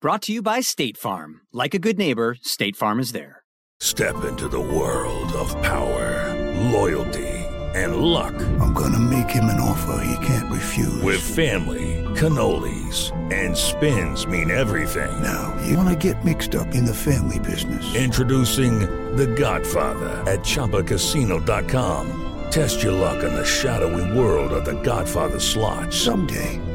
Brought 0.00 0.22
to 0.22 0.32
you 0.32 0.42
by 0.42 0.60
State 0.60 0.96
Farm. 0.96 1.40
Like 1.52 1.74
a 1.74 1.80
good 1.80 1.98
neighbor, 1.98 2.36
State 2.40 2.76
Farm 2.76 3.00
is 3.00 3.10
there. 3.10 3.42
Step 3.80 4.22
into 4.22 4.46
the 4.46 4.60
world 4.60 5.32
of 5.32 5.50
power, 5.60 6.36
loyalty, 6.70 7.28
and 7.74 7.96
luck. 7.96 8.34
I'm 8.60 8.74
going 8.74 8.92
to 8.92 9.00
make 9.00 9.28
him 9.28 9.46
an 9.46 9.58
offer 9.58 10.00
he 10.04 10.24
can't 10.24 10.48
refuse. 10.52 11.02
With 11.02 11.20
family, 11.20 12.04
cannolis, 12.14 13.10
and 13.32 13.56
spins 13.56 14.24
mean 14.24 14.52
everything. 14.52 15.10
Now, 15.20 15.60
you 15.66 15.76
want 15.76 15.88
to 15.88 16.12
get 16.12 16.24
mixed 16.24 16.54
up 16.54 16.76
in 16.76 16.84
the 16.84 16.94
family 16.94 17.40
business? 17.40 17.96
Introducing 17.96 18.80
The 19.16 19.26
Godfather 19.26 20.22
at 20.30 20.40
Chumbacasino.com. 20.40 22.26
Test 22.52 22.84
your 22.84 22.92
luck 22.92 23.24
in 23.24 23.34
the 23.34 23.44
shadowy 23.44 24.16
world 24.16 24.52
of 24.52 24.64
The 24.64 24.80
Godfather 24.82 25.40
slot. 25.40 25.92
Someday. 25.92 26.60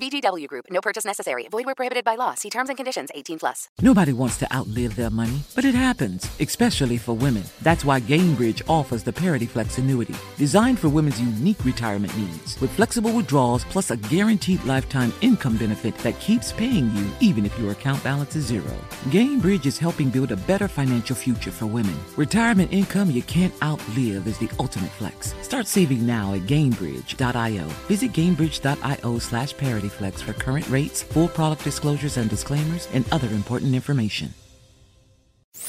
VGW 0.00 0.48
Group. 0.48 0.64
No 0.70 0.80
purchase 0.80 1.04
necessary. 1.04 1.46
Void 1.50 1.66
where 1.66 1.74
prohibited 1.74 2.04
by 2.04 2.14
law. 2.14 2.34
See 2.34 2.50
terms 2.50 2.70
and 2.70 2.76
conditions 2.76 3.10
18 3.14 3.38
plus. 3.38 3.68
Nobody 3.82 4.12
wants 4.12 4.38
to 4.38 4.52
outlive 4.54 4.96
their 4.96 5.10
money, 5.10 5.40
but 5.54 5.64
it 5.64 5.74
happens, 5.74 6.28
especially 6.40 6.96
for 6.96 7.12
women. 7.12 7.44
That's 7.62 7.84
why 7.84 8.00
Gainbridge 8.00 8.62
offers 8.68 9.02
the 9.02 9.12
Parity 9.12 9.46
Flex 9.46 9.78
annuity, 9.78 10.14
designed 10.36 10.78
for 10.78 10.88
women's 10.88 11.20
unique 11.20 11.64
retirement 11.64 12.16
needs. 12.16 12.60
With 12.60 12.70
flexible 12.70 13.12
withdrawals 13.12 13.64
plus 13.64 13.90
a 13.90 13.96
guaranteed 13.96 14.64
lifetime 14.64 15.12
income 15.20 15.56
benefit 15.58 15.96
that 15.98 16.18
keeps 16.18 16.52
paying 16.52 16.90
you 16.96 17.06
even 17.20 17.44
if 17.44 17.58
your 17.58 17.72
account 17.72 18.02
balance 18.02 18.34
is 18.36 18.46
zero. 18.46 18.74
Gainbridge 19.10 19.66
is 19.66 19.78
helping 19.78 20.08
build 20.08 20.32
a 20.32 20.36
better 20.36 20.68
financial 20.68 21.16
future 21.16 21.50
for 21.50 21.66
women. 21.66 21.96
Retirement 22.16 22.72
income 22.72 23.10
you 23.10 23.22
can't 23.22 23.54
outlive 23.62 24.26
is 24.26 24.38
the 24.38 24.50
ultimate 24.58 24.90
flex. 24.92 25.34
Start 25.42 25.66
saving 25.66 26.06
now 26.06 26.34
at 26.34 26.42
Gainbridge.io. 26.42 27.64
Visit 27.88 28.12
Gainbridge.io 28.12 29.18
slash 29.18 29.56
ParityFlex 29.90 30.22
for 30.22 30.32
current 30.32 30.68
rates, 30.68 31.02
full 31.02 31.28
product 31.28 31.64
disclosures 31.64 32.16
and 32.16 32.30
disclaimers, 32.30 32.88
and 32.92 33.04
other 33.12 33.28
important 33.28 33.74
information. 33.74 34.32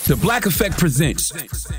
The 0.06 0.16
Black 0.16 0.46
Effect 0.46 0.78
Presents 0.78 1.32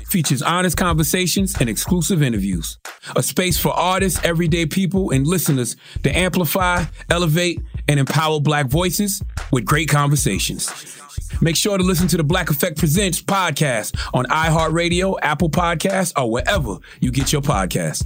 features 0.09 0.41
honest 0.41 0.77
conversations 0.77 1.55
and 1.59 1.69
exclusive 1.69 2.21
interviews. 2.21 2.77
A 3.15 3.23
space 3.23 3.57
for 3.57 3.69
artists, 3.73 4.23
everyday 4.23 4.65
people, 4.65 5.11
and 5.11 5.27
listeners 5.27 5.75
to 6.03 6.17
amplify, 6.17 6.85
elevate, 7.09 7.59
and 7.87 7.99
empower 7.99 8.39
Black 8.39 8.67
voices 8.67 9.21
with 9.51 9.65
great 9.65 9.89
conversations. 9.89 10.71
Make 11.41 11.55
sure 11.55 11.77
to 11.77 11.83
listen 11.83 12.07
to 12.09 12.17
the 12.17 12.23
Black 12.23 12.49
Effect 12.49 12.77
Presents 12.77 13.21
podcast 13.21 13.97
on 14.13 14.25
iHeartRadio, 14.25 15.17
Apple 15.21 15.49
Podcasts, 15.49 16.13
or 16.17 16.31
wherever 16.31 16.77
you 17.01 17.11
get 17.11 17.33
your 17.33 17.41
podcasts. 17.41 18.05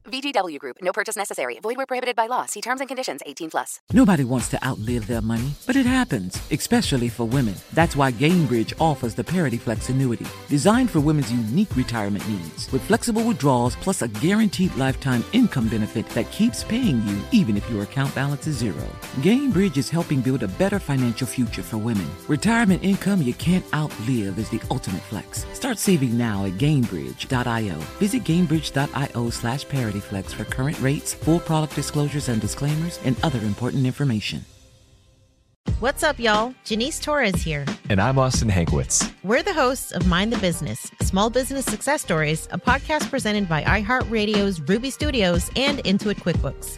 VGW 0.11 0.59
Group. 0.59 0.77
No 0.81 0.91
purchase 0.91 1.15
necessary. 1.15 1.57
Void 1.61 1.77
where 1.77 1.85
prohibited 1.85 2.15
by 2.15 2.27
law. 2.27 2.45
See 2.45 2.61
terms 2.61 2.81
and 2.81 2.87
conditions. 2.87 3.21
18 3.25 3.49
plus. 3.49 3.79
Nobody 3.93 4.23
wants 4.23 4.49
to 4.49 4.65
outlive 4.65 5.07
their 5.07 5.21
money, 5.21 5.51
but 5.65 5.75
it 5.75 5.85
happens, 5.85 6.41
especially 6.51 7.09
for 7.09 7.25
women. 7.25 7.55
That's 7.73 7.95
why 7.95 8.11
Gainbridge 8.11 8.73
offers 8.79 9.15
the 9.15 9.23
Parity 9.23 9.57
Flex 9.57 9.89
annuity, 9.89 10.25
designed 10.49 10.91
for 10.91 10.99
women's 10.99 11.31
unique 11.31 11.75
retirement 11.75 12.27
needs, 12.27 12.71
with 12.71 12.81
flexible 12.83 13.23
withdrawals 13.23 13.75
plus 13.77 14.01
a 14.01 14.07
guaranteed 14.07 14.75
lifetime 14.75 15.23
income 15.33 15.67
benefit 15.69 16.07
that 16.09 16.29
keeps 16.31 16.63
paying 16.63 17.01
you 17.07 17.21
even 17.31 17.55
if 17.55 17.69
your 17.69 17.83
account 17.83 18.13
balance 18.13 18.47
is 18.47 18.57
zero. 18.57 18.85
Gainbridge 19.21 19.77
is 19.77 19.89
helping 19.89 20.21
build 20.21 20.43
a 20.43 20.47
better 20.47 20.79
financial 20.79 21.27
future 21.27 21.63
for 21.63 21.77
women. 21.77 22.07
Retirement 22.27 22.83
income 22.83 23.21
you 23.21 23.33
can't 23.35 23.65
outlive 23.73 24.37
is 24.37 24.49
the 24.49 24.61
ultimate 24.69 25.01
flex. 25.03 25.45
Start 25.53 25.77
saving 25.77 26.17
now 26.17 26.45
at 26.45 26.53
Gainbridge.io. 26.53 27.75
Visit 27.99 28.23
Gainbridge.io 28.23 29.29
slash 29.29 29.67
ParityFlex 30.01 30.33
for 30.33 30.43
current 30.45 30.79
rates, 30.79 31.13
full 31.13 31.39
product 31.39 31.75
disclosures 31.75 32.29
and 32.29 32.41
disclaimers, 32.41 32.99
and 33.05 33.15
other 33.23 33.39
important 33.39 33.85
information. 33.85 34.45
What's 35.79 36.03
up, 36.03 36.19
y'all? 36.19 36.53
Janice 36.63 36.99
Torres 36.99 37.41
here. 37.41 37.65
And 37.89 38.01
I'm 38.01 38.17
Austin 38.17 38.49
Hankwitz. 38.49 39.11
We're 39.23 39.43
the 39.43 39.53
hosts 39.53 39.91
of 39.91 40.07
Mind 40.07 40.33
the 40.33 40.37
Business 40.37 40.91
Small 41.01 41.29
Business 41.29 41.65
Success 41.65 42.01
Stories, 42.01 42.47
a 42.51 42.57
podcast 42.57 43.09
presented 43.09 43.47
by 43.47 43.63
iHeartRadio's 43.63 44.61
Ruby 44.61 44.89
Studios 44.89 45.49
and 45.55 45.79
Intuit 45.79 46.15
QuickBooks. 46.15 46.77